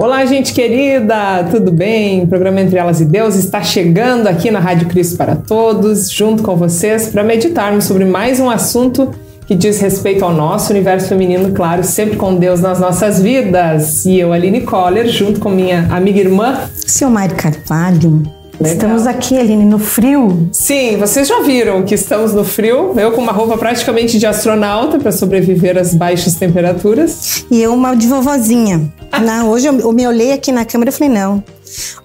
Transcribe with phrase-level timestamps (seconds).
[0.00, 2.22] Olá, gente querida, tudo bem?
[2.22, 6.40] O programa Entre Elas e Deus está chegando aqui na Rádio Cristo para Todos, junto
[6.40, 9.10] com vocês, para meditarmos sobre mais um assunto
[9.44, 14.06] que diz respeito ao nosso universo feminino, claro, sempre com Deus nas nossas vidas.
[14.06, 18.22] E eu, Aline Coller, junto com minha amiga irmã, Silmar Carvalho.
[18.60, 18.74] Legal.
[18.74, 20.48] Estamos aqui, Aline, no frio.
[20.52, 22.92] Sim, vocês já viram que estamos no frio.
[22.96, 27.44] Eu com uma roupa praticamente de astronauta para sobreviver às baixas temperaturas.
[27.50, 28.92] E eu uma de vovozinha.
[29.24, 31.42] Não, hoje eu, eu me olhei aqui na câmera e falei, não.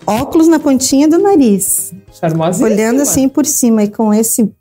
[0.05, 1.93] Óculos na pontinha do nariz.
[2.20, 2.67] Charmosinha.
[2.67, 4.52] Olhando assim por cima e com esse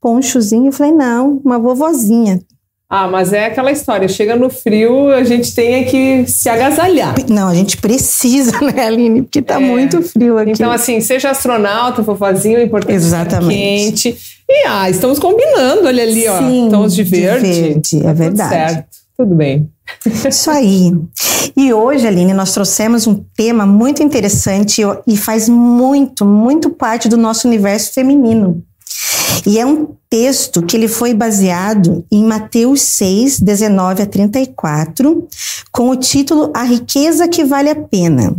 [0.00, 2.40] ponchozinho, eu falei, não, uma vovozinha.
[2.90, 7.14] Ah, mas é aquela história, chega no frio, a gente tem que se agasalhar.
[7.28, 9.22] Não, a gente precisa, né, Aline?
[9.22, 9.58] Porque tá é.
[9.58, 10.52] muito frio aqui.
[10.52, 14.10] Então, assim, seja astronauta, vovozinho, importante Exatamente.
[14.10, 14.38] quente.
[14.48, 17.52] E, ah, estamos combinando, olha ali, Sim, ó, tons de verde.
[17.52, 18.48] De verde, é verdade.
[18.48, 19.68] Tudo certo, tudo bem.
[20.06, 20.92] Isso aí.
[21.56, 27.16] E hoje, Aline, nós trouxemos um tema muito interessante e faz muito, muito parte do
[27.16, 28.62] nosso universo feminino.
[29.44, 35.26] E é um texto que ele foi baseado em Mateus 6, 19 a 34,
[35.72, 38.36] com o título A Riqueza que Vale a Pena.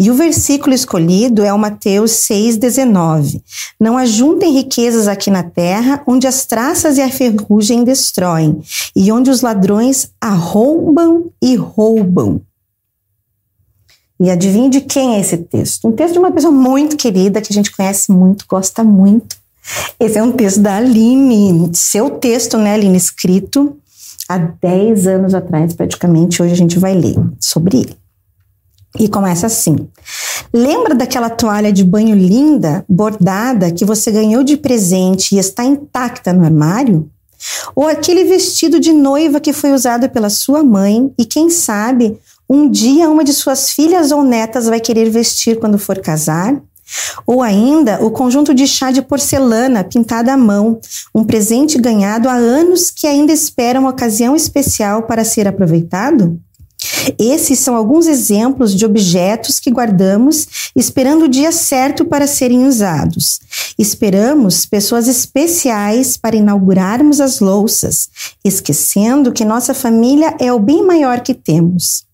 [0.00, 3.42] E o versículo escolhido é o Mateus 6,19.
[3.80, 8.60] Não ajuntem riquezas aqui na terra, onde as traças e a ferrugem destroem,
[8.94, 12.40] e onde os ladrões arrombam e roubam.
[14.20, 15.88] E adivinhe de quem é esse texto?
[15.88, 19.36] Um texto de uma pessoa muito querida, que a gente conhece muito, gosta muito.
[19.98, 23.76] Esse é um texto da Aline, seu texto, né, Aline, escrito
[24.28, 26.42] há 10 anos atrás, praticamente.
[26.42, 28.07] Hoje a gente vai ler sobre ele.
[28.98, 29.76] E começa assim:
[30.52, 36.32] Lembra daquela toalha de banho linda, bordada, que você ganhou de presente e está intacta
[36.32, 37.08] no armário?
[37.74, 42.18] Ou aquele vestido de noiva que foi usado pela sua mãe e quem sabe
[42.50, 46.60] um dia uma de suas filhas ou netas vai querer vestir quando for casar?
[47.26, 50.80] Ou ainda o conjunto de chá de porcelana pintado à mão,
[51.14, 56.40] um presente ganhado há anos que ainda espera uma ocasião especial para ser aproveitado?
[57.18, 63.40] Esses são alguns exemplos de objetos que guardamos esperando o dia certo para serem usados.
[63.78, 68.08] Esperamos pessoas especiais para inaugurarmos as louças,
[68.44, 72.06] esquecendo que nossa família é o bem maior que temos.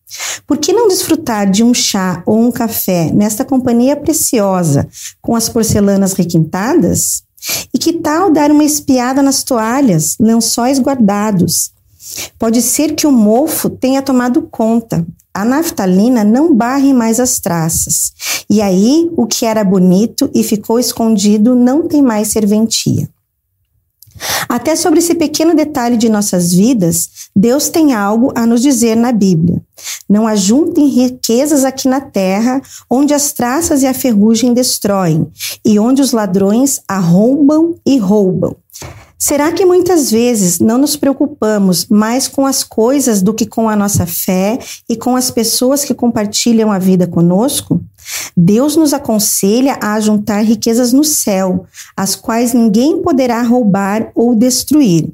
[0.46, 4.88] Por que não desfrutar de um chá ou um café nesta companhia preciosa,
[5.20, 7.22] com as porcelanas requintadas?
[7.74, 11.73] E que tal dar uma espiada nas toalhas, lençóis guardados,
[12.38, 15.06] Pode ser que o mofo tenha tomado conta.
[15.32, 18.12] A naftalina não barre mais as traças.
[18.48, 23.08] E aí, o que era bonito e ficou escondido não tem mais serventia.
[24.48, 29.10] Até sobre esse pequeno detalhe de nossas vidas, Deus tem algo a nos dizer na
[29.10, 29.60] Bíblia.
[30.08, 35.26] Não ajuntem riquezas aqui na terra, onde as traças e a ferrugem destroem,
[35.64, 38.54] e onde os ladrões arrombam e roubam.
[39.18, 43.76] Será que muitas vezes não nos preocupamos mais com as coisas do que com a
[43.76, 44.58] nossa fé
[44.88, 47.80] e com as pessoas que compartilham a vida conosco?
[48.36, 51.64] Deus nos aconselha a juntar riquezas no céu,
[51.96, 55.08] as quais ninguém poderá roubar ou destruir,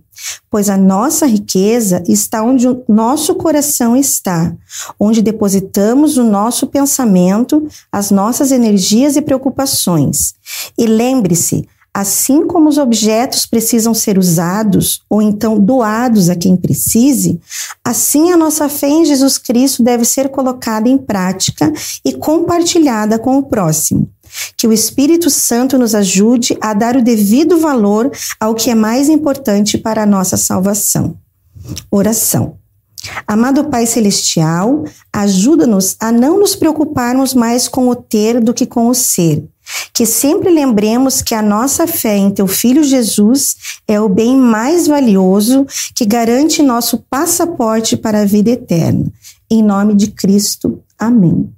[0.50, 4.52] pois a nossa riqueza está onde o nosso coração está,
[4.98, 10.34] onde depositamos o nosso pensamento, as nossas energias e preocupações.
[10.76, 17.40] E lembre-se, Assim como os objetos precisam ser usados ou então doados a quem precise,
[17.84, 21.72] assim a nossa fé em Jesus Cristo deve ser colocada em prática
[22.04, 24.08] e compartilhada com o próximo.
[24.56, 29.08] Que o Espírito Santo nos ajude a dar o devido valor ao que é mais
[29.08, 31.16] importante para a nossa salvação.
[31.90, 32.56] Oração.
[33.26, 38.88] Amado Pai Celestial, ajuda-nos a não nos preocuparmos mais com o ter do que com
[38.88, 39.48] o ser
[39.92, 44.86] que sempre lembremos que a nossa fé em teu filho Jesus é o bem mais
[44.86, 49.10] valioso que garante nosso passaporte para a vida eterna.
[49.50, 50.80] Em nome de Cristo.
[50.98, 51.50] Amém.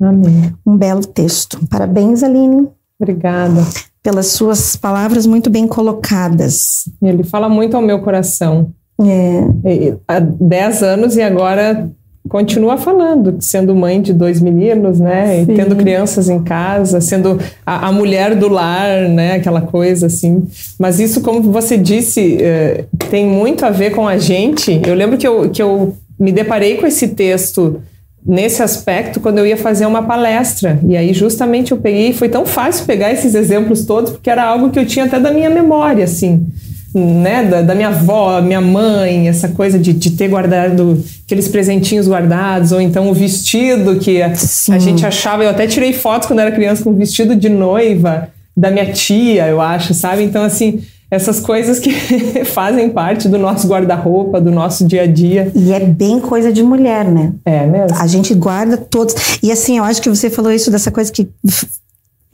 [0.00, 0.54] Amém.
[0.66, 1.60] Um belo texto.
[1.68, 2.68] Parabéns, Aline.
[2.98, 3.60] Obrigada.
[4.02, 6.88] Pelas suas palavras muito bem colocadas.
[7.02, 8.72] Ele fala muito ao meu coração.
[9.02, 9.96] É.
[10.08, 11.90] Há 10 anos e agora
[12.30, 15.42] continua falando, sendo mãe de dois meninos, né?
[15.42, 19.34] E tendo crianças em casa, sendo a, a, mulher do lar, né?
[19.34, 20.46] Aquela coisa assim.
[20.78, 24.80] Mas isso, como você disse, eh, tem muito a ver com a gente.
[24.86, 27.82] Eu lembro que eu, que eu me deparei com esse texto
[28.24, 30.78] nesse aspecto quando eu ia fazer uma palestra.
[30.86, 32.12] E aí, justamente, eu peguei.
[32.12, 35.32] Foi tão fácil pegar esses exemplos todos, porque era algo que eu tinha até da
[35.32, 36.46] minha memória, assim.
[36.94, 42.08] Né, da, da, minha avó, minha mãe, essa coisa de, de ter guardado aqueles presentinhos
[42.08, 44.32] guardados, ou então o vestido que a,
[44.70, 45.44] a, gente achava.
[45.44, 49.46] Eu até tirei fotos quando era criança com o vestido de noiva da minha tia,
[49.46, 50.24] eu acho, sabe?
[50.24, 51.92] Então, assim, essas coisas que
[52.44, 55.50] fazem parte do nosso guarda-roupa, do nosso dia a dia.
[55.54, 57.32] E é bem coisa de mulher, né?
[57.44, 57.96] É mesmo.
[57.98, 59.14] A gente guarda todos.
[59.42, 61.28] E assim, eu acho que você falou isso dessa coisa que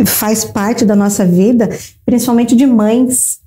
[0.05, 1.69] faz parte da nossa vida,
[2.05, 3.39] principalmente de mães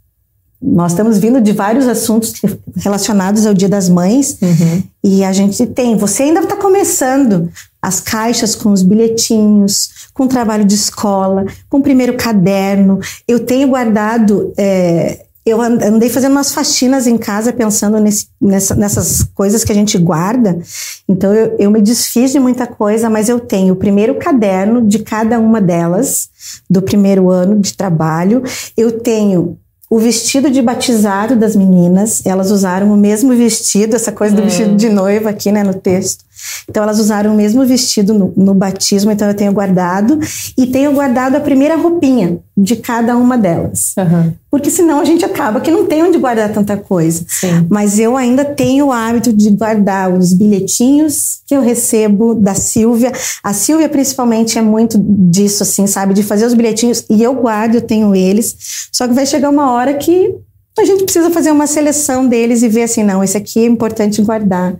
[0.61, 2.33] nós estamos vindo de vários assuntos
[2.75, 4.83] relacionados ao Dia das Mães uhum.
[5.01, 5.95] e a gente tem.
[5.95, 7.49] Você ainda está começando
[7.81, 12.99] as caixas com os bilhetinhos, com o trabalho de escola, com o primeiro caderno.
[13.25, 14.53] Eu tenho guardado.
[14.57, 19.75] É, eu andei fazendo umas faxinas em casa pensando nesse, nessa, nessas coisas que a
[19.75, 20.59] gente guarda.
[21.07, 24.99] Então eu, eu me desfiz de muita coisa, mas eu tenho o primeiro caderno de
[24.99, 26.29] cada uma delas,
[26.69, 28.43] do primeiro ano de trabalho.
[28.75, 29.57] Eu tenho
[29.89, 34.45] o vestido de batizado das meninas, elas usaram o mesmo vestido, essa coisa do hum.
[34.45, 36.23] vestido de noiva aqui, né, no texto.
[36.69, 40.19] Então elas usaram o mesmo vestido no, no, batismo, então eu tenho guardado
[40.57, 43.93] e tenho guardado a primeira roupinha de cada uma delas.
[43.97, 44.33] Uhum.
[44.51, 47.25] Porque senão a gente acaba que não tem onde guardar tanta coisa.
[47.27, 47.67] Sim.
[47.69, 53.11] Mas eu ainda tenho o hábito de guardar os bilhetinhos que eu recebo da Silvia.
[53.43, 57.75] A Silvia principalmente é muito disso assim, sabe, de fazer os bilhetinhos e eu guardo,
[57.75, 58.87] eu tenho eles.
[58.91, 60.35] Só que vai chegar uma hora que
[60.77, 64.21] a gente precisa fazer uma seleção deles e ver assim, não, esse aqui é importante
[64.21, 64.75] guardar.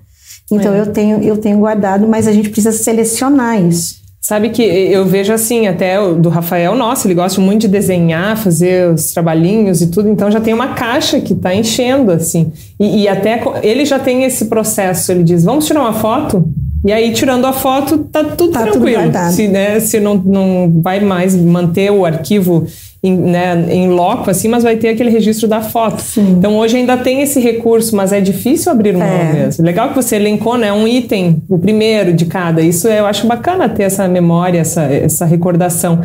[0.52, 0.80] Então é.
[0.80, 4.00] eu tenho eu tenho guardado, mas a gente precisa selecionar isso.
[4.22, 8.94] Sabe que eu vejo assim, até do Rafael, nossa, ele gosta muito de desenhar, fazer
[8.94, 12.52] os trabalhinhos e tudo, então já tem uma caixa que está enchendo, assim.
[12.78, 16.46] E, e, até ele já tem esse processo, ele diz, vamos tirar uma foto?
[16.86, 19.04] E aí, tirando a foto, tá tudo tá tranquilo.
[19.04, 22.68] Tudo se, né, se não, não vai mais manter o arquivo
[23.02, 26.02] em, né, em loco, assim, mas vai ter aquele registro da foto.
[26.02, 26.36] Sim.
[26.38, 29.34] Então hoje ainda tem esse recurso, mas é difícil abrir mão é.
[29.34, 29.64] mesmo.
[29.64, 32.62] Legal que você elencou, né, um item, o primeiro de cada.
[32.62, 36.02] Isso eu acho bacana ter essa memória, essa, essa recordação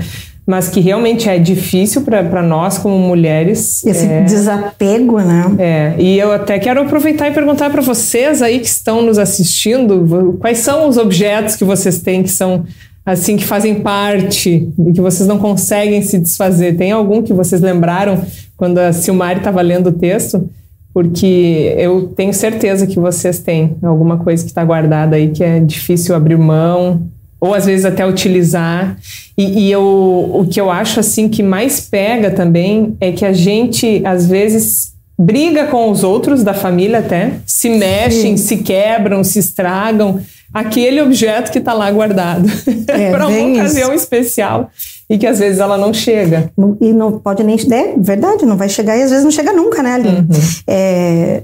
[0.47, 3.85] mas que realmente é difícil para nós como mulheres.
[3.85, 5.55] Esse é, desapego, né?
[5.59, 10.37] É, e eu até quero aproveitar e perguntar para vocês aí que estão nos assistindo,
[10.41, 12.65] quais são os objetos que vocês têm que são
[13.05, 16.77] assim que fazem parte e que vocês não conseguem se desfazer?
[16.77, 18.25] Tem algum que vocês lembraram
[18.57, 20.49] quando a Silmari estava lendo o texto?
[20.93, 25.61] Porque eu tenho certeza que vocês têm alguma coisa que está guardada aí que é
[25.61, 27.03] difícil abrir mão
[27.41, 28.97] ou às vezes até utilizar.
[29.37, 33.33] E, e eu, o que eu acho assim que mais pega também é que a
[33.33, 38.47] gente às vezes briga com os outros da família até, se mexem, Sim.
[38.47, 40.21] se quebram, se estragam
[40.55, 42.49] aquele objeto que está lá guardado
[42.89, 44.05] é, para uma ocasião isso.
[44.05, 44.71] especial
[45.11, 46.51] e que às vezes ela não chega.
[46.81, 47.59] E não pode nem.
[47.73, 50.21] É verdade, não vai chegar e às vezes não chega nunca, né, Aline?
[50.21, 50.27] Uhum.
[50.67, 51.43] É,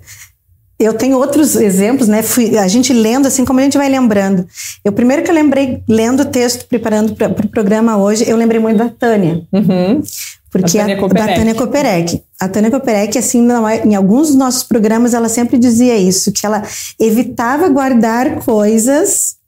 [0.78, 2.22] eu tenho outros exemplos, né?
[2.22, 4.46] Fui, a gente lendo, assim como a gente vai lembrando.
[4.82, 8.36] Eu primeiro que eu lembrei, lendo o texto, preparando para o pro programa hoje, eu
[8.36, 9.42] lembrei muito da Tânia.
[9.52, 10.02] Uhum.
[10.50, 11.26] Porque a Tânia Koperek.
[11.26, 12.22] Da Tânia Koperek.
[12.40, 13.46] A Tânia Koperek, assim,
[13.84, 16.62] em alguns dos nossos programas, ela sempre dizia isso, que ela
[16.98, 19.38] evitava guardar coisas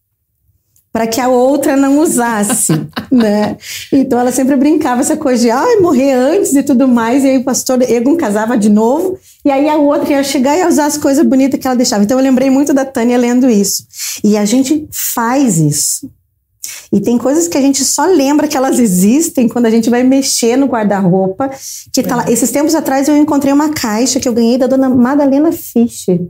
[0.92, 2.72] para que a outra não usasse,
[3.10, 3.56] né?
[3.90, 7.38] Então ela sempre brincava essa coisa de ah, morrer antes e tudo mais, e aí
[7.38, 10.84] o pastor Egon casava de novo, e aí a outra ia chegar e ia usar
[10.84, 12.04] as coisas bonitas que ela deixava.
[12.04, 13.86] Então eu lembrei muito da Tânia lendo isso.
[14.22, 16.10] E a gente faz isso.
[16.92, 20.02] E tem coisas que a gente só lembra que elas existem quando a gente vai
[20.02, 21.50] mexer no guarda-roupa.
[21.92, 22.24] Que tá lá.
[22.28, 22.32] É.
[22.32, 26.20] Esses tempos atrás eu encontrei uma caixa que eu ganhei da dona Madalena Fischer.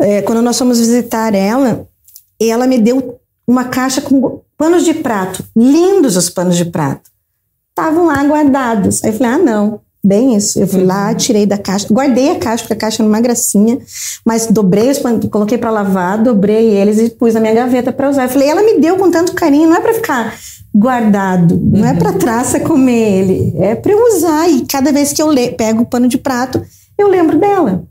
[0.00, 1.86] É, quando nós fomos visitar ela,
[2.40, 5.44] ela me deu uma caixa com panos de prato.
[5.54, 7.10] Lindos os panos de prato.
[7.68, 9.04] Estavam lá guardados.
[9.04, 9.83] Aí eu falei: ah, não.
[10.04, 10.60] Bem isso.
[10.60, 10.86] Eu fui uhum.
[10.86, 13.78] lá, tirei da caixa, guardei a caixa, porque a caixa era uma gracinha,
[14.22, 14.98] mas dobrei os
[15.30, 18.24] coloquei para lavar, dobrei eles e pus na minha gaveta para usar.
[18.24, 20.34] Eu falei, ela me deu com tanto carinho, não é para ficar
[20.74, 21.78] guardado, uhum.
[21.78, 24.46] não é para traça comer ele, é para eu usar.
[24.50, 26.60] E cada vez que eu pego o pano de prato,
[26.98, 27.84] eu lembro dela.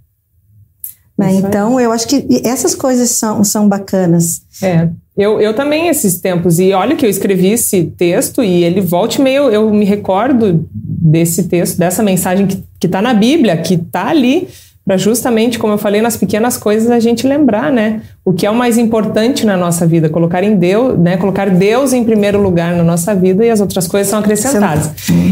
[1.17, 1.34] Né?
[1.36, 4.41] Então, eu acho que essas coisas são, são bacanas.
[4.62, 4.89] É.
[5.15, 6.60] Eu, eu também, esses tempos.
[6.60, 9.43] E olha que eu escrevi esse texto e ele volta e meio.
[9.50, 14.48] Eu me recordo desse texto, dessa mensagem que está na Bíblia, que está ali,
[14.84, 18.01] para justamente, como eu falei, nas pequenas coisas a gente lembrar, né?
[18.25, 21.15] O que é o mais importante na nossa vida, colocar em Deus, né?
[21.15, 24.89] Colocar Deus em primeiro lugar na nossa vida e as outras coisas são acrescentadas.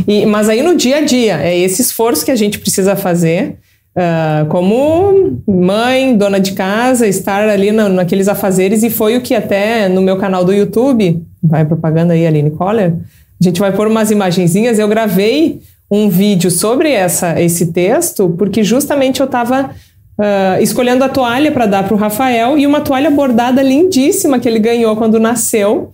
[0.07, 3.57] E, mas aí no dia a dia, é esse esforço que a gente precisa fazer
[3.93, 9.35] Uh, como mãe, dona de casa, estar ali na, naqueles afazeres, e foi o que
[9.35, 12.93] até no meu canal do YouTube, vai propaganda aí, Aline Coller,
[13.39, 18.63] a gente vai pôr umas imagenzinhas, eu gravei um vídeo sobre essa, esse texto, porque
[18.63, 19.71] justamente eu estava
[20.17, 24.47] uh, escolhendo a toalha para dar para o Rafael e uma toalha bordada lindíssima que
[24.47, 25.91] ele ganhou quando nasceu.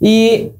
[0.00, 0.50] E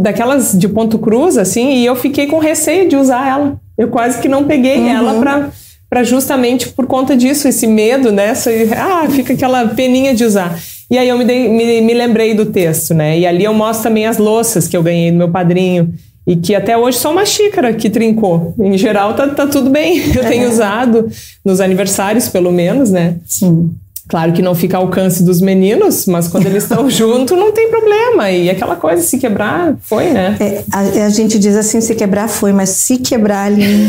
[0.00, 3.60] daquelas de ponto cruz, assim, e eu fiquei com receio de usar ela.
[3.76, 4.88] Eu quase que não peguei uhum.
[4.88, 5.50] ela para
[5.88, 8.32] para justamente por conta disso, esse medo, né?
[8.76, 10.58] Ah, fica aquela peninha de usar.
[10.90, 13.18] E aí eu me, dei, me, me, lembrei do texto, né?
[13.18, 15.92] E ali eu mostro também as louças que eu ganhei do meu padrinho.
[16.26, 18.52] E que até hoje só uma xícara que trincou.
[18.58, 19.98] Em geral, tá, tá tudo bem.
[20.12, 20.28] Eu é.
[20.28, 21.08] tenho usado
[21.44, 23.18] nos aniversários, pelo menos, né?
[23.24, 23.70] Sim.
[24.08, 27.68] Claro que não fica ao alcance dos meninos, mas quando eles estão junto não tem
[27.68, 28.30] problema.
[28.30, 30.36] E aquela coisa, se quebrar, foi, né?
[30.38, 33.88] É, a, a, gente diz assim, se quebrar foi, mas se quebrar ali.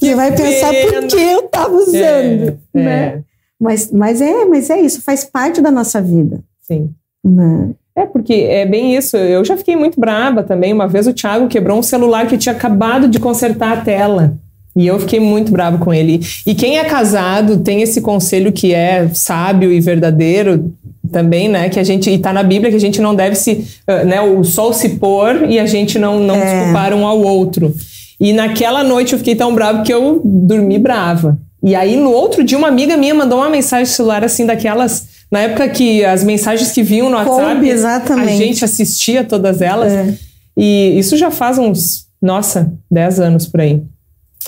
[0.00, 3.04] Você vai pensar por que eu estava usando, é, né?
[3.04, 3.18] É.
[3.60, 6.40] Mas, mas é, mas é isso, faz parte da nossa vida.
[6.62, 6.90] Sim.
[7.24, 7.70] Né?
[7.94, 9.16] É, porque é bem isso.
[9.16, 10.72] Eu já fiquei muito braba também.
[10.72, 14.34] Uma vez o Thiago quebrou um celular que tinha acabado de consertar a tela.
[14.74, 16.20] E eu fiquei muito bravo com ele.
[16.46, 20.72] E quem é casado tem esse conselho que é sábio e verdadeiro
[21.10, 21.68] também, né?
[21.68, 24.20] Que a gente, e tá na Bíblia que a gente não deve se, uh, né?
[24.20, 26.56] O sol se pôr e a gente não, não é.
[26.56, 27.74] desculpar um ao outro.
[28.18, 31.38] E naquela noite eu fiquei tão bravo que eu dormi brava.
[31.62, 35.40] E aí no outro dia uma amiga minha mandou uma mensagem celular assim daquelas na
[35.40, 38.28] época que as mensagens que vinham no WhatsApp, exatamente.
[38.28, 39.90] a gente assistia todas elas.
[39.90, 40.14] É.
[40.54, 43.82] E isso já faz uns, nossa, 10 anos por aí.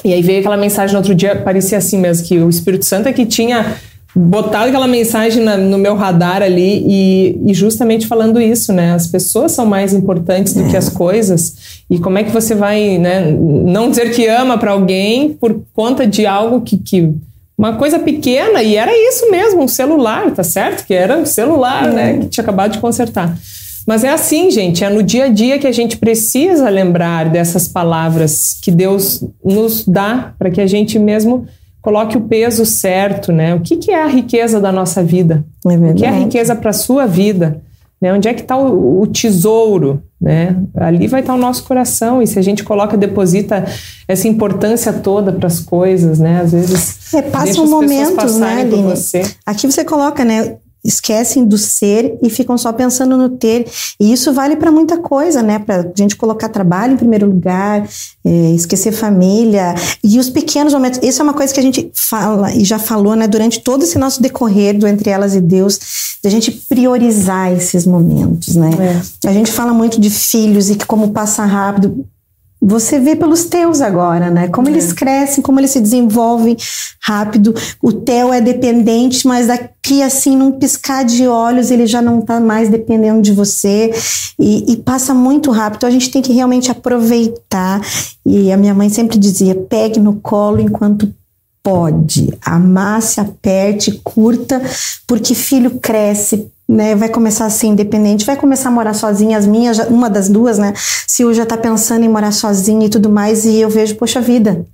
[0.03, 3.09] E aí veio aquela mensagem no outro dia, parecia assim mesmo, que o Espírito Santo
[3.09, 3.77] é que tinha
[4.15, 8.93] botado aquela mensagem na, no meu radar ali e, e, justamente falando isso, né?
[8.93, 10.71] As pessoas são mais importantes do é.
[10.71, 11.83] que as coisas.
[11.91, 13.31] E como é que você vai, né?
[13.33, 17.13] Não dizer que ama para alguém por conta de algo que, que
[17.59, 20.87] uma coisa pequena e era isso mesmo, um celular, tá certo?
[20.87, 22.15] Que era um celular, né?
[22.15, 22.19] É.
[22.19, 23.37] Que tinha acabado de consertar.
[23.87, 27.69] Mas é assim, gente, é no dia a dia que a gente precisa lembrar dessas
[27.69, 31.47] palavras que Deus nos dá para que a gente mesmo
[31.83, 33.55] coloque o peso certo, né?
[33.55, 35.45] O que, que é a riqueza da nossa vida?
[35.67, 37.61] É o que é a riqueza para a sua vida?
[38.01, 38.13] Né?
[38.13, 40.03] Onde é que está o, o, tesouro?
[40.21, 40.57] Né?
[40.77, 43.67] Ali vai estar tá o nosso coração e se a gente coloca, deposita
[44.09, 46.41] essa importância toda para as coisas, né?
[46.41, 48.83] Às vezes é, passam momentos, né, Aline?
[48.83, 49.23] Você.
[49.45, 50.57] Aqui você coloca, né?
[50.85, 53.67] Esquecem do ser e ficam só pensando no ter.
[53.99, 55.59] E isso vale para muita coisa, né?
[55.59, 57.89] Para a gente colocar trabalho em primeiro lugar,
[58.25, 61.01] é, esquecer família e os pequenos momentos.
[61.03, 63.27] Isso é uma coisa que a gente fala e já falou, né?
[63.27, 65.79] Durante todo esse nosso decorrer do entre elas e Deus,
[66.23, 68.71] de a gente priorizar esses momentos, né?
[69.25, 69.29] É.
[69.29, 72.07] A gente fala muito de filhos e que como passa rápido
[72.67, 74.49] você vê pelos teus agora, né?
[74.49, 74.73] Como é.
[74.73, 76.57] eles crescem, como eles se desenvolvem
[77.01, 77.55] rápido.
[77.83, 82.41] O teu é dependente, mas daqui assim, num piscar de olhos, ele já não está
[82.41, 83.93] mais dependendo de você
[84.39, 85.77] e, e, passa muito rápido.
[85.77, 87.83] Então a gente tem que realmente aproveitar.
[88.25, 91.13] E a minha mãe sempre dizia: pegue no colo enquanto
[91.63, 94.61] pode, amasse, aperte, curta,
[95.07, 99.47] porque filho cresce, né, vai começar a ser independente, vai começar a morar sozinha, as
[99.47, 100.73] minhas, uma das duas, né,
[101.07, 104.21] se hoje já tá pensando em morar sozinha e tudo mais, e eu vejo, poxa
[104.21, 104.65] vida,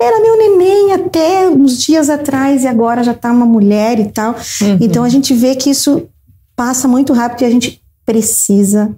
[0.00, 4.34] era meu neném até uns dias atrás e agora já tá uma mulher e tal.
[4.60, 4.78] Uhum.
[4.80, 6.08] Então a gente vê que isso
[6.54, 8.94] passa muito rápido e a gente precisa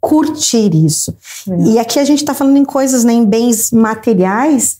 [0.00, 1.14] curtir isso.
[1.48, 1.62] É.
[1.70, 4.78] E aqui a gente está falando em coisas, né, em bens materiais,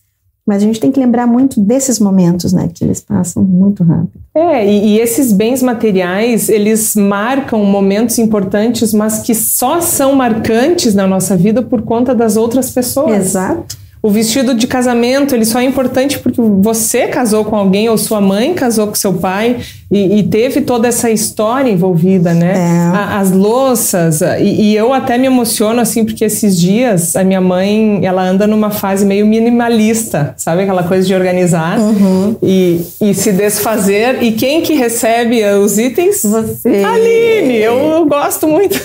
[0.49, 2.71] mas a gente tem que lembrar muito desses momentos, né?
[2.73, 4.19] Que eles passam muito rápido.
[4.35, 10.95] É, e, e, esses bens materiais, eles marcam momentos importantes, mas que só são marcantes
[10.95, 13.26] na nossa vida por conta das outras pessoas.
[13.26, 13.76] Exato.
[14.00, 18.21] O vestido de casamento, ele só é importante porque você casou com alguém ou sua
[18.21, 19.57] mãe casou com seu pai
[19.90, 22.55] e, e teve toda essa história envolvida, né?
[22.57, 22.97] É.
[22.97, 27.40] A, as louças, e, e, eu até me emociono assim porque esses dias a minha
[27.40, 30.62] mãe, ela anda numa fase meio minimalista, sabe?
[30.62, 32.37] Aquela coisa de organizar uhum.
[32.43, 34.23] e, e se desfazer.
[34.23, 36.23] E quem que recebe os itens?
[36.23, 36.85] Você.
[36.85, 38.78] Aline, eu, eu gosto muito.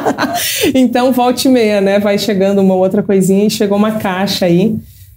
[0.74, 1.98] então, volte e meia, né?
[1.98, 4.76] Vai chegando uma outra coisinha e chegou uma caixa caixa aí.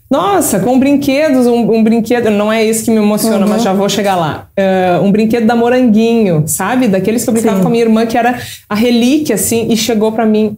[0.10, 3.50] Nossa, com brinquedos, um, um brinquedo, não é isso que me emociona, uhum.
[3.50, 4.48] mas já vou chegar lá.
[4.58, 6.88] Uh, um brinquedo da Moranguinho, sabe?
[6.88, 7.62] Daqueles que eu brincava Sim.
[7.64, 8.40] com a minha irmã, que era
[8.70, 10.56] a relíquia, assim, e chegou para mim.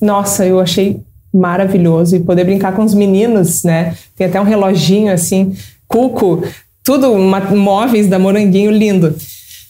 [0.00, 1.00] Nossa, eu achei
[1.32, 2.16] maravilhoso.
[2.16, 3.94] E poder brincar com os meninos, né?
[4.14, 5.54] Tem até um reloginho, assim,
[5.86, 6.42] cuco,
[6.84, 9.14] tudo uma, móveis da Moranguinho, lindo.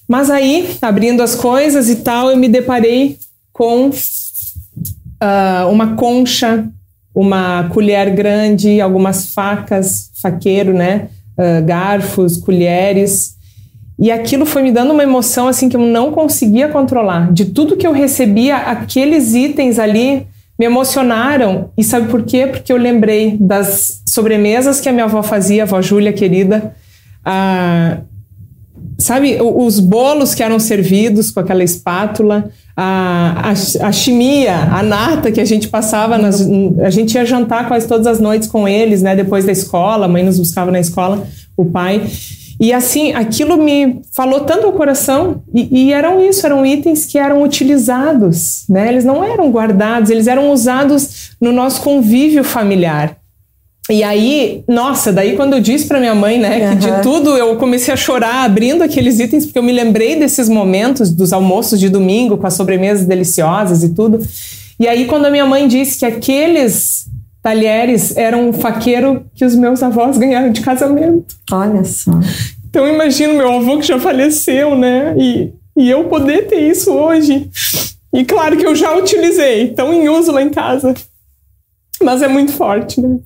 [0.08, 3.18] Mas aí, abrindo as coisas e tal, eu me deparei
[3.52, 6.66] com uh, uma concha
[7.14, 11.08] uma colher grande, algumas facas, faqueiro, né?
[11.36, 13.36] Uh, garfos, colheres.
[13.98, 17.32] E aquilo foi me dando uma emoção assim que eu não conseguia controlar.
[17.32, 20.26] De tudo que eu recebia, aqueles itens ali
[20.58, 21.70] me emocionaram.
[21.76, 22.46] E sabe por quê?
[22.46, 26.74] Porque eu lembrei das sobremesas que a minha avó fazia, a avó Júlia querida.
[27.24, 27.98] Ah,
[28.98, 35.32] sabe, os bolos que eram servidos com aquela espátula, a, a, a chimia, a nata
[35.32, 36.40] que a gente passava, nas,
[36.80, 39.16] a gente ia jantar quase todas as noites com eles, né?
[39.16, 42.06] Depois da escola, a mãe nos buscava na escola, o pai.
[42.60, 47.18] E assim, aquilo me falou tanto ao coração, e, e, eram isso, eram itens que
[47.18, 48.86] eram utilizados, né?
[48.86, 53.16] Eles não eram guardados, eles eram usados no nosso convívio familiar.
[53.90, 56.70] E aí, nossa, daí quando eu disse para minha mãe, né, uhum.
[56.70, 60.46] que de tudo eu comecei a chorar abrindo aqueles itens, porque eu me lembrei desses
[60.48, 64.20] momentos dos almoços de domingo com as sobremesas deliciosas e tudo.
[64.78, 67.06] E aí, quando a minha mãe disse que aqueles
[67.42, 71.34] talheres eram um faqueiro que os meus avós ganharam de casamento.
[71.50, 72.12] Olha só.
[72.68, 77.48] Então, imagino meu avô que já faleceu, né, e, e eu poder ter isso hoje.
[78.12, 80.94] E claro que eu já utilizei, estão em uso lá em casa.
[82.00, 83.18] Mas é muito forte, né?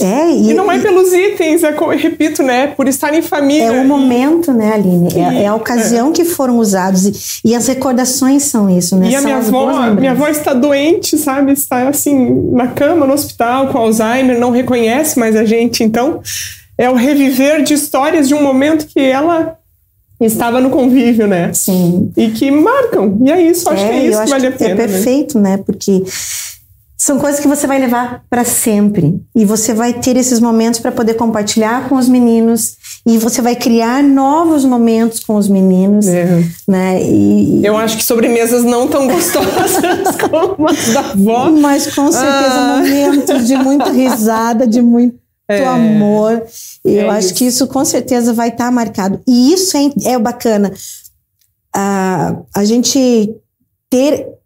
[0.00, 2.68] É, e, e não é pelos itens, é, eu repito, né?
[2.68, 3.64] Por estar em família.
[3.64, 5.08] É o momento, né, Aline?
[5.14, 6.12] É, é a ocasião é.
[6.12, 9.08] que foram usados e, e, as recordações são isso, né?
[9.10, 11.52] E a minha avó, minha avó está doente, sabe?
[11.52, 15.82] Está assim, na cama, no hospital, com Alzheimer, não reconhece mais a gente.
[15.82, 16.20] Então,
[16.76, 19.56] é o reviver de histórias de um momento que ela
[20.20, 21.52] estava no convívio, né?
[21.52, 22.12] Sim.
[22.16, 23.18] E que marcam.
[23.24, 24.70] E é isso, acho é, que é isso que vale a pena.
[24.70, 25.56] É perfeito, né?
[25.56, 25.62] né?
[25.64, 26.02] Porque
[27.00, 29.22] são coisas que você vai levar para sempre.
[29.32, 32.76] E você vai ter esses momentos para poder compartilhar com os meninos.
[33.06, 36.08] E você vai criar novos momentos com os meninos.
[36.08, 36.42] É.
[36.66, 37.00] Né?
[37.00, 41.50] E, Eu acho que sobremesas não tão gostosas como as da avó.
[41.52, 42.78] Mas com certeza ah.
[42.78, 45.64] momentos de muita risada, de muito é.
[45.64, 46.42] amor.
[46.84, 49.20] E é eu acho que isso com certeza vai estar tá marcado.
[49.24, 50.72] E isso é, é bacana.
[51.76, 53.36] Uh, a gente
[53.88, 54.37] ter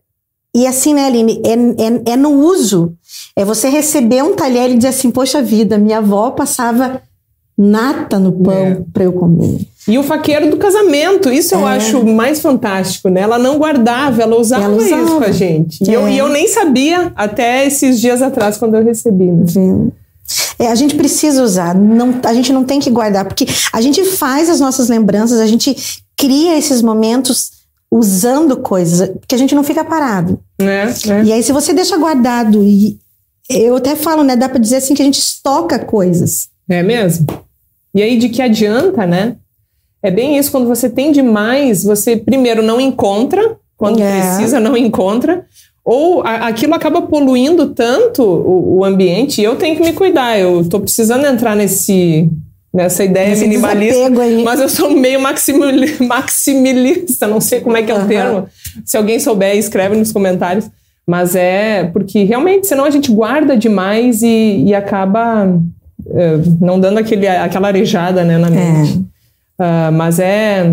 [0.54, 2.94] e assim, né, Aline, é, é, é, no uso.
[3.34, 7.00] É você receber um talher e dizer assim, poxa vida, minha avó passava
[7.56, 8.82] nata no pão é.
[8.92, 9.66] para eu comer.
[9.88, 11.58] E o faqueiro do casamento, isso é.
[11.58, 13.22] eu acho mais fantástico, né?
[13.22, 15.02] Ela não guardava, ela usava, ela usava.
[15.02, 15.84] isso com a gente.
[15.84, 16.32] E, eu, e eu é.
[16.32, 19.24] nem sabia até esses dias atrás, quando eu recebi.
[19.24, 19.44] Né?
[20.58, 24.04] É, a gente precisa usar, não, a gente não tem que guardar, porque a gente
[24.04, 27.51] faz as nossas lembranças, a gente cria esses momentos
[27.92, 30.40] usando coisas, porque a gente não fica parado.
[30.58, 31.24] É, é.
[31.24, 32.98] E aí, se você deixa guardado, e
[33.50, 34.34] eu até falo, né?
[34.34, 36.48] Dá para dizer assim que a gente estoca coisas.
[36.66, 37.26] É mesmo?
[37.94, 39.36] E aí, de que adianta, né?
[40.02, 44.20] É bem isso, quando você tem demais, você primeiro não encontra, quando é.
[44.20, 45.44] precisa, não encontra,
[45.84, 50.38] ou a, aquilo acaba poluindo tanto o, o ambiente, e eu tenho que me cuidar,
[50.38, 52.30] eu tô precisando entrar nesse
[52.72, 54.10] nessa ideia Esse minimalista,
[54.44, 55.20] mas eu sou meio
[56.00, 58.08] maximilista, não sei como é que é o uhum.
[58.08, 58.48] termo.
[58.84, 60.70] Se alguém souber, escreve nos comentários.
[61.06, 66.98] Mas é porque realmente, senão a gente guarda demais e, e acaba uh, não dando
[66.98, 69.04] aquele, aquela arejada né, na mente.
[69.58, 69.62] É.
[69.62, 70.72] Uh, mas é,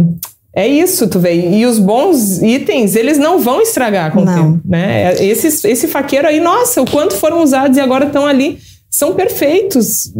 [0.55, 1.33] é isso, tu vê.
[1.33, 4.61] E os bons itens, eles não vão estragar com o tempo.
[4.63, 5.15] Né?
[5.15, 8.59] Esse, esse faqueiro aí, nossa, o quanto foram usados e agora estão ali
[8.89, 10.11] são perfeitos,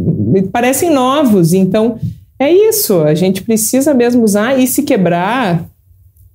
[0.52, 1.54] parecem novos.
[1.54, 2.00] Então,
[2.40, 3.02] é isso.
[3.02, 5.66] A gente precisa mesmo usar e se quebrar.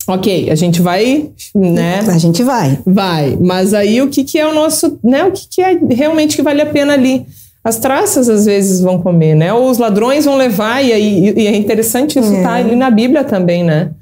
[0.07, 2.01] Ok, a gente vai, né?
[2.01, 2.79] A gente vai.
[2.85, 3.39] Vai.
[3.41, 5.25] Mas aí o que, que é o nosso, né?
[5.25, 7.25] O que, que é realmente que vale a pena ali?
[7.63, 9.55] As traças às vezes vão comer, né?
[9.55, 12.43] Ou os ladrões vão levar, e, aí, e é interessante isso é.
[12.43, 13.93] tá ali na Bíblia também, né?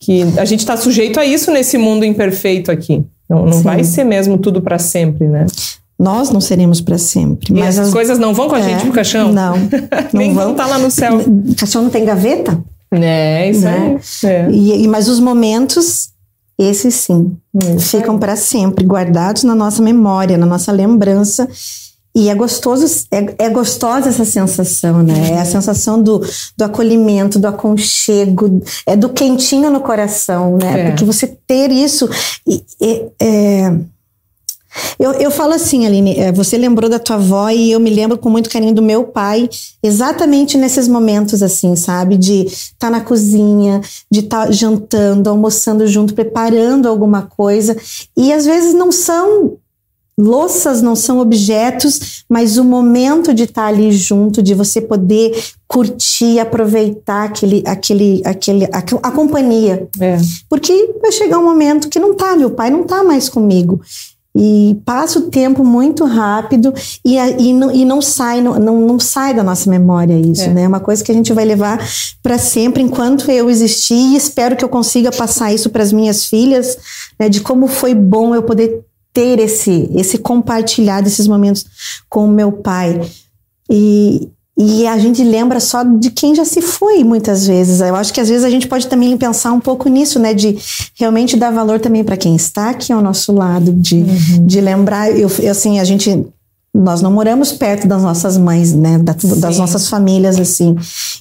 [0.00, 3.04] Que a gente está sujeito a isso nesse mundo imperfeito aqui.
[3.28, 5.46] Não, não vai ser mesmo tudo para sempre, né?
[6.02, 7.52] Nós não seremos para sempre.
[7.52, 9.32] E mas as coisas não vão com a é, gente pro caixão?
[9.32, 9.56] Não.
[10.12, 11.18] não Nem vão estar tá lá no céu.
[11.18, 12.58] O caixão não tem gaveta?
[12.90, 14.00] É, isso né?
[14.24, 14.30] aí.
[14.30, 14.50] É.
[14.50, 16.10] E, mas os momentos,
[16.58, 17.36] esses sim,
[17.76, 21.48] isso ficam para sempre, guardados na nossa memória, na nossa lembrança.
[22.14, 25.30] E é gostoso, é, é gostosa essa sensação, né?
[25.30, 26.20] É a sensação do,
[26.56, 30.80] do acolhimento, do aconchego, é do quentinho no coração, né?
[30.80, 30.90] É.
[30.90, 32.10] Porque você ter isso.
[33.18, 33.72] é,
[34.98, 38.16] eu, eu falo assim, Aline, é, você lembrou da tua avó e eu me lembro
[38.16, 39.48] com muito carinho do meu pai,
[39.82, 42.16] exatamente nesses momentos assim, sabe?
[42.16, 43.80] De estar tá na cozinha,
[44.10, 47.76] de estar tá jantando, almoçando junto, preparando alguma coisa.
[48.16, 49.58] E às vezes não são
[50.18, 55.36] louças, não são objetos, mas o momento de estar tá ali junto, de você poder
[55.66, 59.88] curtir, aproveitar aquele, aquele, aquele, a, a companhia.
[59.98, 60.18] É.
[60.48, 63.80] Porque vai chegar um momento que não tá, meu pai não tá mais comigo
[64.34, 66.72] e passa o tempo muito rápido
[67.04, 70.48] e, e, não, e não, sai, não, não, não sai da nossa memória isso, é.
[70.48, 70.62] né?
[70.62, 71.78] É uma coisa que a gente vai levar
[72.22, 76.24] para sempre enquanto eu existir e espero que eu consiga passar isso para as minhas
[76.24, 76.78] filhas,
[77.18, 77.28] né?
[77.28, 81.66] De como foi bom eu poder ter esse, esse compartilhar desses momentos
[82.08, 83.02] com o meu pai.
[83.70, 84.30] E,
[84.64, 87.80] e a gente lembra só de quem já se foi muitas vezes.
[87.80, 90.32] Eu acho que às vezes a gente pode também pensar um pouco nisso, né?
[90.32, 90.56] De
[90.94, 94.46] realmente dar valor também para quem está aqui ao nosso lado, de, uhum.
[94.46, 95.10] de lembrar.
[95.10, 96.26] Eu, assim, a gente.
[96.74, 98.98] Nós não moramos perto das nossas mães, né?
[98.98, 100.76] Da, das nossas famílias, assim.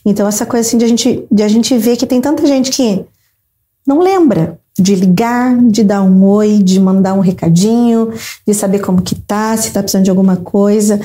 [0.06, 2.70] Então, essa coisa assim de a gente, de a gente ver que tem tanta gente
[2.70, 3.04] que
[3.86, 8.12] não lembra de ligar, de dar um oi, de mandar um recadinho,
[8.48, 11.00] de saber como que tá, se tá precisando de alguma coisa.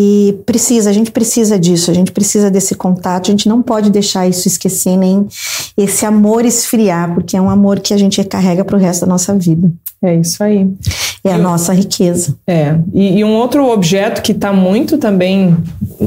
[0.00, 3.90] E precisa, a gente precisa disso, a gente precisa desse contato, a gente não pode
[3.90, 5.26] deixar isso esquecer, nem
[5.76, 9.08] esse amor esfriar, porque é um amor que a gente carrega para o resto da
[9.08, 9.72] nossa vida.
[10.00, 10.68] É isso aí.
[11.24, 12.36] É a nossa riqueza.
[12.46, 12.76] É.
[12.94, 15.56] E, e um outro objeto que está muito também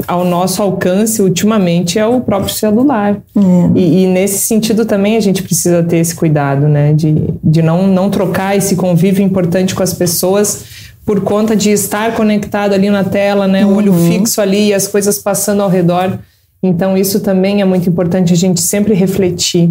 [0.07, 3.21] ao nosso alcance ultimamente é o próprio celular.
[3.35, 3.41] É.
[3.75, 6.93] E, e, nesse sentido também a gente precisa ter esse cuidado, né?
[6.93, 10.63] De, de não, não trocar esse convívio importante com as pessoas
[11.11, 13.65] por conta de estar conectado ali na tela, né?
[13.65, 14.09] O olho uhum.
[14.09, 16.17] fixo ali e as coisas passando ao redor.
[16.63, 19.69] Então, isso também é muito importante a gente sempre refletir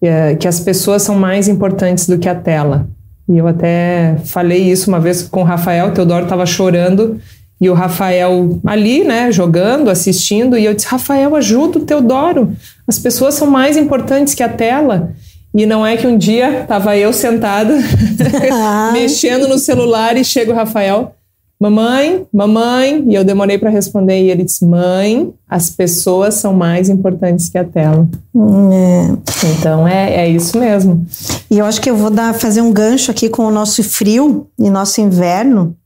[0.00, 2.86] é, que as pessoas são mais importantes do que a tela.
[3.28, 7.20] E eu até falei isso uma vez com o Rafael, o Teodoro estava chorando
[7.60, 12.52] e o Rafael ali, né, jogando, assistindo, e eu disse: Rafael, ajuda o Teodoro.
[12.86, 15.14] As pessoas são mais importantes que a tela.
[15.54, 17.74] E não é que um dia estava eu sentada,
[18.92, 21.14] mexendo no celular e chega o Rafael,
[21.60, 26.88] mamãe, mamãe, e eu demorei para responder e ele disse, mãe, as pessoas são mais
[26.88, 28.08] importantes que a tela.
[28.72, 29.48] É.
[29.58, 31.06] Então é, é isso mesmo.
[31.50, 34.46] E eu acho que eu vou dar, fazer um gancho aqui com o nosso frio
[34.58, 35.76] e nosso inverno.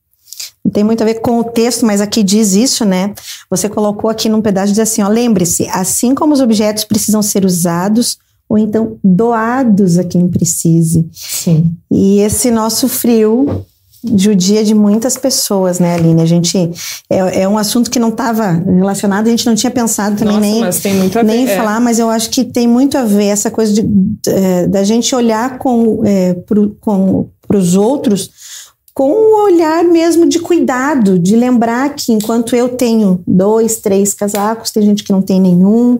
[0.64, 3.12] Não tem muito a ver com o texto, mas aqui diz isso, né?
[3.50, 7.44] Você colocou aqui num pedaço diz assim, ó, lembre-se, assim como os objetos precisam ser
[7.44, 8.16] usados,
[8.54, 11.08] ou então doados a quem precise.
[11.12, 11.74] Sim.
[11.90, 13.64] E esse nosso frio
[14.16, 16.22] judia de muitas pessoas, né, Aline?
[16.22, 16.56] A gente
[17.10, 20.88] é, é um assunto que não estava relacionado, a gente não tinha pensado também Nossa,
[20.88, 21.56] nem, nem é.
[21.56, 23.84] falar, mas eu acho que tem muito a ver essa coisa de,
[24.28, 28.30] é, da gente olhar com, é, para os outros
[28.94, 34.70] com um olhar mesmo de cuidado, de lembrar que enquanto eu tenho dois, três casacos,
[34.70, 35.98] tem gente que não tem nenhum.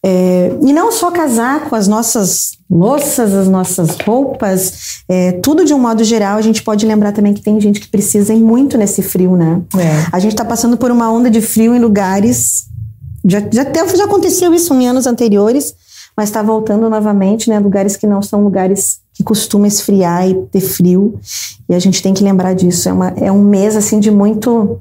[0.00, 5.80] É, e não só casaco, as nossas louças, as nossas roupas, é, tudo de um
[5.80, 9.02] modo geral, a gente pode lembrar também que tem gente que precisa ir muito nesse
[9.02, 9.60] frio, né?
[9.76, 10.06] É.
[10.12, 12.66] A gente está passando por uma onda de frio em lugares.
[13.26, 13.64] Já, já,
[13.96, 15.74] já aconteceu isso em anos anteriores,
[16.16, 17.58] mas está voltando novamente, né?
[17.58, 21.18] Lugares que não são lugares que costuma esfriar e ter frio.
[21.68, 22.88] E a gente tem que lembrar disso.
[22.88, 24.78] É, uma, é um mês assim de muito.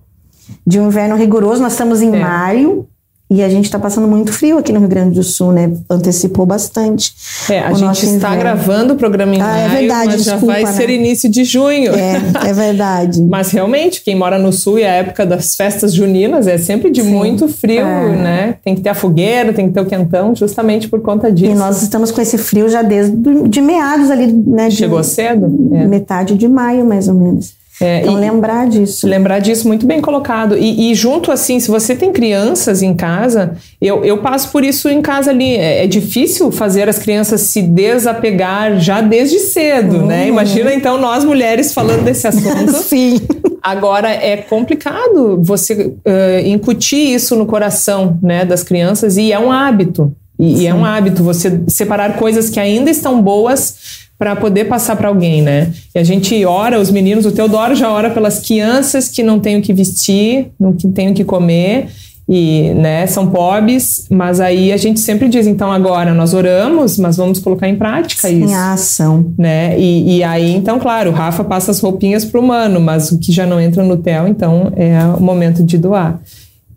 [0.65, 1.59] de um inverno rigoroso.
[1.59, 2.19] Nós estamos em é.
[2.19, 2.87] maio.
[3.29, 5.69] E a gente está passando muito frio aqui no Rio Grande do Sul, né?
[5.89, 7.13] Antecipou bastante.
[7.49, 8.39] É, a gente está inverno.
[8.39, 10.71] gravando o programa em ah, maio, é verdade, mas desculpa, já vai né?
[10.71, 11.93] ser início de junho.
[11.93, 13.21] É, é verdade.
[13.29, 17.01] mas realmente, quem mora no Sul e a época das festas juninas é sempre de
[17.01, 18.15] Sim, muito frio, é.
[18.15, 18.55] né?
[18.63, 21.51] Tem que ter a fogueira, tem que ter o quentão, justamente por conta disso.
[21.51, 23.17] E nós estamos com esse frio já desde
[23.49, 24.69] de meados ali, né?
[24.69, 25.69] Chegou de, cedo?
[25.73, 25.85] É.
[25.85, 27.57] Metade de maio, mais ou menos.
[27.79, 29.07] É, então, lembrar disso.
[29.07, 30.57] Lembrar disso, muito bem colocado.
[30.57, 34.89] E, e, junto, assim, se você tem crianças em casa, eu, eu passo por isso
[34.89, 35.55] em casa ali.
[35.55, 40.05] É, é difícil fazer as crianças se desapegar já desde cedo, uhum.
[40.07, 40.27] né?
[40.27, 42.71] Imagina, então, nós mulheres falando desse assunto.
[42.73, 43.21] Sim.
[43.61, 49.51] Agora, é complicado você uh, incutir isso no coração né, das crianças e é um
[49.51, 50.15] hábito.
[50.39, 54.95] E, e é um hábito você separar coisas que ainda estão boas para poder passar
[54.95, 55.71] para alguém, né?
[55.93, 59.57] E a gente ora, os meninos, o Teodoro já ora pelas crianças que não têm
[59.57, 61.87] o que vestir, não que têm o que comer
[62.29, 67.15] e, né, são pobres, mas aí a gente sempre diz, então agora nós oramos, mas
[67.15, 68.51] vamos colocar em prática Sim, isso.
[68.51, 69.33] Em ação.
[69.37, 69.79] Né?
[69.79, 73.31] E, e, aí, então, claro, o Rafa passa as roupinhas pro humano, mas o que
[73.31, 76.19] já não entra no TEL, então é o momento de doar.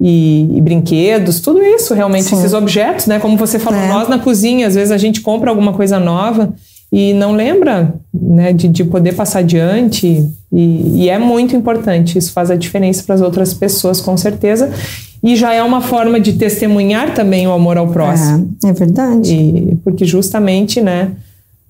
[0.00, 2.36] E, e, brinquedos, tudo isso, realmente, Sim.
[2.36, 3.18] esses objetos, né?
[3.18, 3.88] Como você falou, é.
[3.88, 6.54] nós na cozinha, às vezes a gente compra alguma coisa nova
[6.92, 10.28] e não lembra né, de, de poder passar adiante.
[10.52, 14.72] E, e é muito importante, isso faz a diferença para as outras pessoas, com certeza.
[15.22, 18.56] E já é uma forma de testemunhar também o amor ao próximo.
[18.64, 19.32] É, é verdade.
[19.32, 21.12] E, porque justamente, né?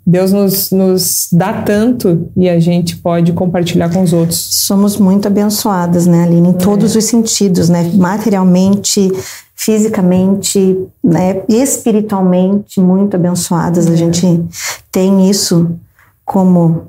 [0.07, 4.39] Deus nos, nos dá tanto e a gente pode compartilhar com os outros.
[4.39, 6.49] Somos muito abençoadas, né, Aline?
[6.49, 6.55] Em é.
[6.55, 7.91] todos os sentidos, né?
[7.95, 9.13] Materialmente,
[9.61, 13.87] fisicamente, né, espiritualmente muito abençoadas.
[13.87, 13.93] É.
[13.93, 14.43] A gente
[14.91, 15.79] tem isso
[16.25, 16.87] como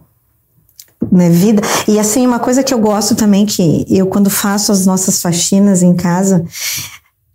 [1.11, 1.61] né, vida.
[1.85, 5.83] E assim, uma coisa que eu gosto também, que eu quando faço as nossas faxinas
[5.83, 6.45] em casa,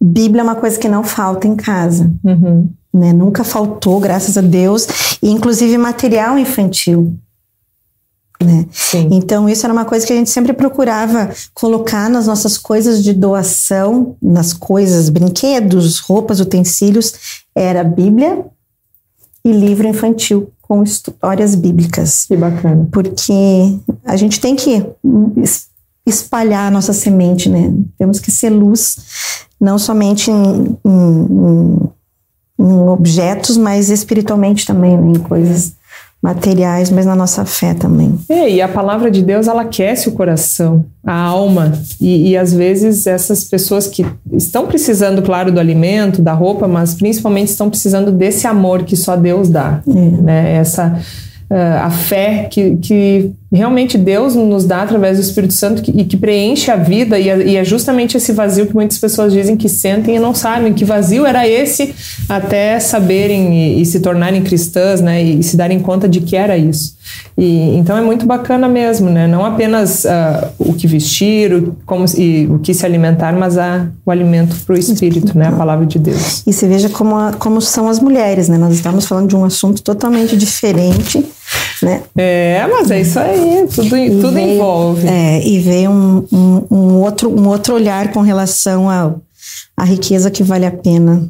[0.00, 2.10] Bíblia é uma coisa que não falta em casa.
[2.24, 2.70] Uhum.
[2.94, 3.12] Né?
[3.12, 5.18] Nunca faltou, graças a Deus.
[5.22, 7.14] E inclusive material infantil.
[8.42, 8.66] Né?
[9.10, 13.12] Então, isso era uma coisa que a gente sempre procurava colocar nas nossas coisas de
[13.12, 17.14] doação, nas coisas, brinquedos, roupas, utensílios,
[17.54, 18.44] era Bíblia
[19.44, 22.26] e livro infantil com histórias bíblicas.
[22.26, 22.88] Que bacana.
[22.90, 23.32] Porque
[24.04, 24.84] a gente tem que
[26.04, 27.72] espalhar a nossa semente, né?
[27.98, 28.98] Temos que ser luz,
[29.60, 31.78] não somente em, em,
[32.58, 35.12] em objetos, mas espiritualmente também, né?
[35.12, 35.75] em coisas
[36.26, 38.18] materiais, mas na nossa fé também.
[38.28, 42.52] É, e a palavra de Deus, ela aquece o coração, a alma, e, e às
[42.52, 48.10] vezes essas pessoas que estão precisando, claro, do alimento, da roupa, mas principalmente estão precisando
[48.10, 49.92] desse amor que só Deus dá, é.
[49.92, 50.52] né?
[50.54, 50.98] Essa
[51.48, 56.04] uh, a fé que, que realmente Deus nos dá através do Espírito Santo que, e
[56.04, 59.68] que preenche a vida, e, e, é justamente esse vazio que muitas pessoas dizem que
[59.68, 60.72] sentem e não sabem.
[60.72, 61.94] Que vazio era esse
[62.28, 65.22] até saberem e, e se tornarem cristãs, né?
[65.22, 66.96] E, e, se darem conta de que era isso.
[67.38, 69.28] E, então é muito bacana mesmo, né?
[69.28, 73.86] Não apenas uh, o que vestir, o, como, e o que se alimentar, mas a,
[74.04, 75.48] o alimento para o Espírito, né?
[75.48, 76.42] A palavra de Deus.
[76.44, 78.58] E se veja como, a, como são as mulheres, né?
[78.58, 81.24] Nós estamos falando de um assunto totalmente diferente
[81.82, 82.02] né?
[82.16, 85.06] É, mas é isso aí, tudo, tudo veio, envolve.
[85.06, 90.42] É, e veio um, um, um, outro, um outro olhar com relação à riqueza que
[90.42, 91.28] vale a pena.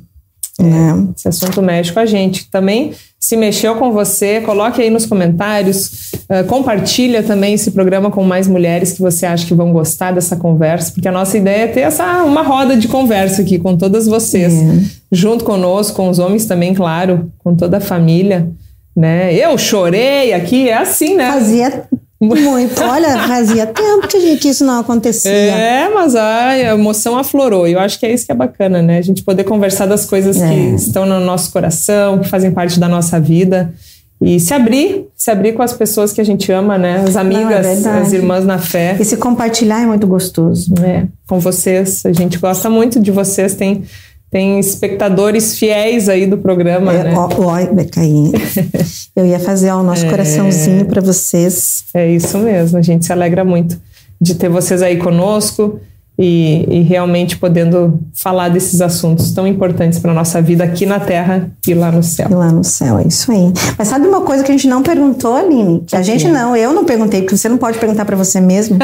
[0.59, 1.09] É, né?
[1.17, 2.49] Esse assunto mexe com a gente.
[2.51, 8.23] Também se mexeu com você, coloque aí nos comentários, uh, compartilha também esse programa com
[8.23, 11.67] mais mulheres que você acha que vão gostar dessa conversa, porque a nossa ideia é
[11.67, 14.81] ter essa uma roda de conversa aqui com todas vocês, é.
[15.11, 18.49] junto conosco, com os homens também, claro, com toda a família
[18.97, 19.35] né?
[19.35, 21.31] Eu chorei aqui, é assim, né?
[21.31, 21.85] Fazia
[22.21, 22.81] muito.
[22.83, 25.31] Olha, fazia tempo que, que isso não acontecia.
[25.31, 27.69] É, mas a emoção aflorou.
[27.69, 28.99] E eu acho que é isso que é bacana, né?
[28.99, 30.49] A gente poder conversar das coisas é.
[30.49, 33.73] que estão no nosso coração, que fazem parte da nossa vida.
[34.19, 37.05] E se abrir, se abrir com as pessoas que a gente ama, né?
[37.07, 38.97] As amigas, não, é as irmãs na fé.
[38.99, 40.73] E se compartilhar é muito gostoso.
[40.83, 42.07] É, com vocês.
[42.07, 43.55] A gente gosta muito de vocês.
[43.55, 43.85] Tem
[44.31, 47.15] tem espectadores fiéis aí do programa, é, né?
[47.17, 48.33] Ó, ó, Becaí.
[49.15, 51.85] Eu ia fazer ó, o nosso é, coraçãozinho para vocês.
[51.95, 53.81] É isso mesmo, a gente se alegra muito
[54.21, 55.81] de ter vocês aí conosco
[56.19, 61.51] e, e realmente podendo falar desses assuntos tão importantes para nossa vida aqui na Terra
[61.67, 62.29] e lá no céu.
[62.31, 63.53] E lá no céu, é isso aí.
[63.79, 65.85] Mas sabe uma coisa que a gente não perguntou, Aline?
[65.87, 68.79] Que a gente não, eu não perguntei, porque você não pode perguntar para você mesmo.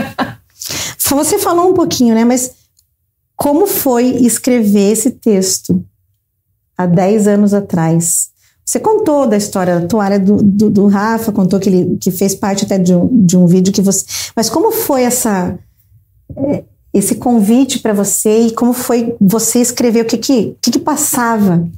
[0.98, 2.24] você falou um pouquinho, né?
[2.24, 2.52] Mas
[3.42, 5.84] como foi escrever esse texto
[6.78, 8.30] há 10 anos atrás?
[8.64, 12.36] Você contou da história da toalha do, do, do, Rafa, contou que ele que fez
[12.36, 14.06] parte até de um, de um vídeo que você.
[14.36, 15.58] Mas como foi essa
[16.36, 16.62] é,
[16.94, 21.68] esse convite para você e como foi você escrever o que que, que, que passava,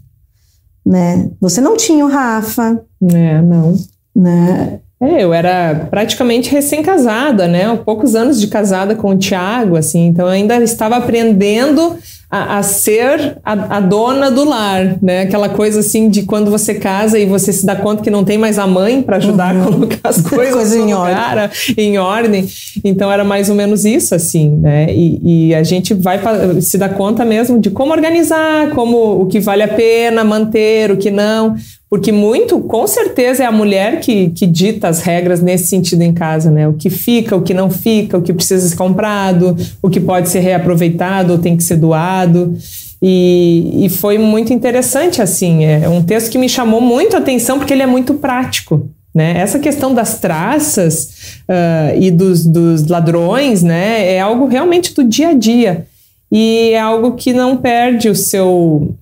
[0.84, 1.30] né?
[1.40, 3.74] Você não tinha o Rafa, é, não,
[4.14, 4.80] né?
[5.00, 7.78] É, eu era praticamente recém-casada, né?
[7.84, 11.96] Poucos anos de casada com o Tiago, assim, então eu ainda estava aprendendo
[12.30, 15.22] a, a ser a, a, dona do lar, né?
[15.22, 18.38] Aquela coisa assim de quando você casa e você se dá conta que não tem
[18.38, 19.62] mais a mãe para ajudar uhum.
[19.62, 21.50] a colocar as coisas Coisa em, lugar, ordem.
[21.76, 22.48] em ordem.
[22.82, 24.86] Então era mais ou menos isso, assim, né?
[24.92, 26.20] E, e a gente vai
[26.60, 30.96] se dar conta mesmo de como organizar, como o que vale a pena manter, o
[30.96, 31.54] que não
[31.94, 36.12] porque muito, com certeza, é a mulher que, que dita as regras nesse sentido em
[36.12, 36.66] casa, né?
[36.66, 40.28] O que fica, o que não fica, o que precisa ser comprado, o que pode
[40.28, 42.58] ser reaproveitado ou tem que ser doado.
[43.00, 45.66] E, e foi muito interessante, assim.
[45.66, 48.88] É um texto que me chamou muito a atenção porque ele é muito prático.
[49.14, 49.38] Né?
[49.38, 55.28] Essa questão das traças uh, e dos, dos ladrões né, é algo realmente do dia
[55.28, 55.86] a dia.
[56.32, 58.96] E é algo que não perde o seu,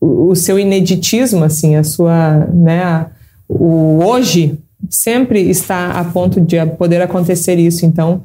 [0.00, 3.06] o, seu ineditismo, assim, a sua, né,
[3.48, 4.58] o hoje
[4.88, 7.84] sempre está a ponto de poder acontecer isso.
[7.84, 8.22] Então,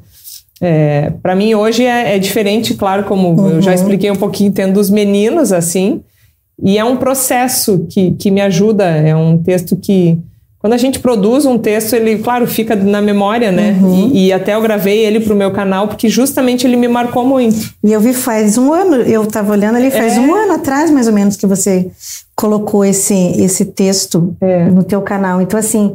[0.60, 3.48] é, para mim hoje é, é, diferente, claro, como uhum.
[3.50, 3.76] eu já uhum.
[3.76, 6.02] expliquei um pouquinho, tendo os meninos assim,
[6.62, 10.18] e é um processo que, que me ajuda, é um texto que
[10.66, 13.78] quando a gente produz um texto, ele, claro, fica na memória, né?
[13.80, 14.10] Uhum.
[14.12, 17.72] E, e, até eu gravei ele pro meu canal, porque justamente ele me marcou muito.
[17.84, 20.18] E eu vi faz um ano, eu estava olhando ali, faz é.
[20.18, 21.88] um ano atrás, mais ou menos, que você
[22.34, 24.64] colocou esse, esse texto é.
[24.64, 25.40] no teu canal.
[25.40, 25.94] Então, assim,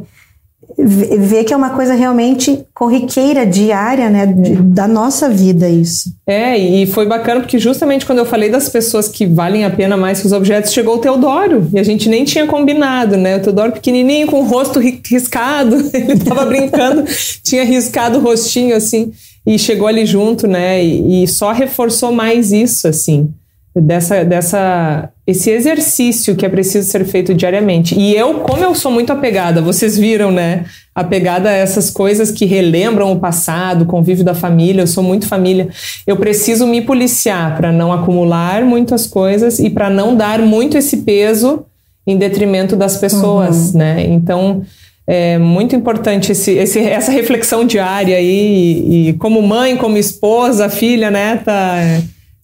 [0.84, 6.12] ver que é uma coisa realmente corriqueira, diária, né, de, da nossa vida isso.
[6.26, 9.96] É, e foi bacana porque justamente quando eu falei das pessoas que valem a pena
[9.96, 13.40] mais que os objetos, chegou o Teodoro, e a gente nem tinha combinado, né, o
[13.40, 17.04] Teodoro pequenininho, com o rosto riscado, ele tava brincando,
[17.42, 19.12] tinha riscado o rostinho, assim,
[19.46, 23.32] e chegou ali junto, né, e, e só reforçou mais isso, assim,
[23.74, 27.98] dessa, dessa esse exercício que é preciso ser feito diariamente.
[27.98, 30.64] E eu, como eu sou muito apegada, vocês viram, né?
[30.94, 35.26] Apegada a essas coisas que relembram o passado, o convívio da família, eu sou muito
[35.26, 35.68] família.
[36.06, 40.98] Eu preciso me policiar para não acumular muitas coisas e para não dar muito esse
[40.98, 41.64] peso
[42.06, 43.78] em detrimento das pessoas, uhum.
[43.78, 44.06] né?
[44.08, 44.62] Então,
[45.06, 50.68] é muito importante esse, esse, essa reflexão diária aí, e, e como mãe, como esposa,
[50.68, 51.52] filha, neta,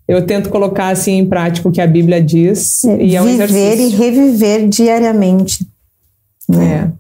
[0.09, 2.83] eu tento colocar assim em prática o que a Bíblia diz.
[2.85, 3.87] É, e é um viver exercício.
[3.87, 5.67] e reviver diariamente.
[6.49, 6.91] Né?
[6.95, 6.99] É.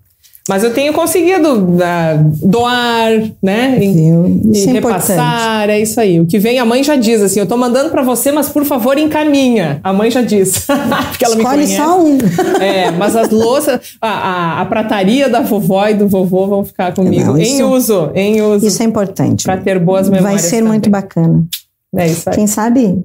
[0.48, 3.78] Mas eu tenho conseguido uh, doar, né?
[3.82, 6.18] E, e é repassar, é isso aí.
[6.18, 8.64] O que vem, a mãe já diz assim: eu tô mandando para você, mas por
[8.64, 9.78] favor encaminha.
[9.84, 10.64] A mãe já diz.
[11.10, 11.76] Porque ela Escolhe me conhece.
[11.76, 12.18] só um.
[12.62, 16.94] É, mas as louças, a, a, a, prataria da vovó e do vovô vão ficar
[16.94, 17.26] comigo.
[17.26, 18.66] Não, isso, em uso, em uso.
[18.66, 19.44] Isso é importante.
[19.44, 20.40] Para ter boas memórias.
[20.40, 20.72] Vai ser também.
[20.72, 21.46] muito bacana.
[21.94, 22.36] É isso aí.
[22.36, 23.04] Quem sabe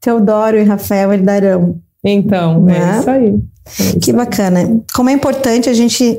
[0.00, 1.80] Teodoro e Rafael herdarão.
[2.04, 3.26] Então, é, é isso aí.
[3.26, 4.80] É isso que bacana.
[4.94, 6.18] Como é importante a gente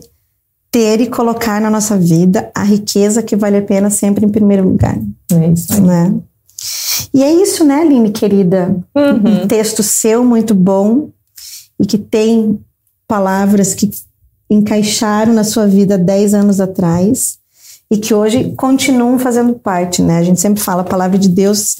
[0.69, 4.67] ter e colocar na nossa vida a riqueza que vale a pena sempre em primeiro
[4.67, 4.97] lugar.
[5.31, 5.81] É isso aí.
[5.81, 6.13] Né?
[7.13, 8.75] E é isso, né, Aline, querida?
[8.95, 9.43] Uhum.
[9.43, 11.09] Um texto seu muito bom
[11.79, 12.59] e que tem
[13.07, 13.89] palavras que
[14.49, 17.37] encaixaram na sua vida 10 anos atrás
[17.89, 20.17] e que hoje continuam fazendo parte, né?
[20.17, 21.77] A gente sempre fala a palavra de Deus,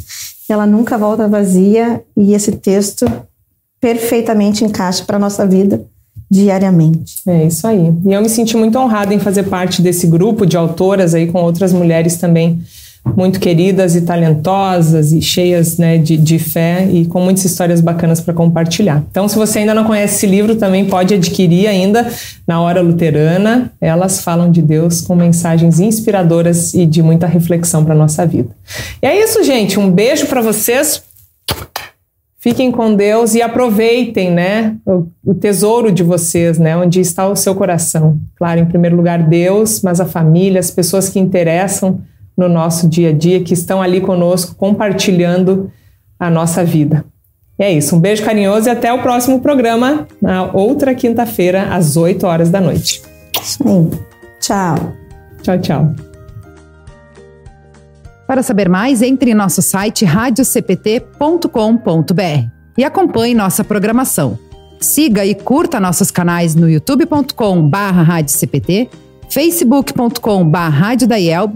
[0.50, 3.06] ela nunca volta vazia e esse texto
[3.80, 5.86] perfeitamente encaixa para nossa vida
[6.30, 7.16] diariamente.
[7.28, 7.94] É isso aí.
[8.06, 11.42] E eu me senti muito honrada em fazer parte desse grupo de autoras aí com
[11.42, 12.62] outras mulheres também
[13.16, 18.20] muito queridas e talentosas e cheias né, de, de fé e com muitas histórias bacanas
[18.20, 19.04] para compartilhar.
[19.10, 22.08] Então, se você ainda não conhece esse livro, também pode adquirir ainda
[22.48, 23.72] na Hora Luterana.
[23.80, 28.50] Elas falam de Deus com mensagens inspiradoras e de muita reflexão para nossa vida.
[29.02, 29.80] E é isso, gente.
[29.80, 31.02] Um beijo para vocês.
[32.40, 37.36] Fiquem com Deus e aproveitem, né, o, o, tesouro de vocês, né, onde está o
[37.36, 38.20] seu coração.
[38.38, 42.00] Claro, em primeiro lugar Deus, mas a família, as pessoas que interessam
[42.38, 45.70] no nosso dia a dia, que estão ali conosco compartilhando
[46.20, 47.04] a nossa vida.
[47.58, 51.98] E é isso, um beijo carinhoso e até o próximo programa, na outra quinta-feira, às
[51.98, 53.02] 8 horas da noite.
[53.42, 53.90] Sim.
[54.40, 54.94] Tchau.
[55.42, 55.96] Tchau, tchau.
[58.28, 64.38] Para saber mais, entre em nosso site radiocpt.com.br e acompanhe nossa programação.
[64.80, 68.90] Siga e curta nossos canais no youtube.com/radiocpt,
[69.30, 71.56] facebook.com/radiodaielb